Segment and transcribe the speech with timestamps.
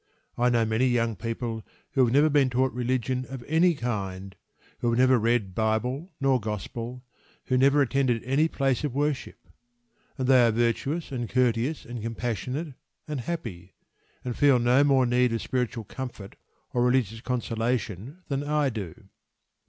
[0.35, 4.35] I know many young people who have never been taught religion of any kind,
[4.79, 7.03] who have never read Bible nor Gospel,
[7.45, 9.37] who never attended any place of worship;
[10.17, 12.73] and they are virtuous and courteous and compassionate
[13.07, 13.75] and happy,
[14.25, 16.35] and feel no more need of spiritual comfort
[16.73, 19.07] or religious consolation than I do.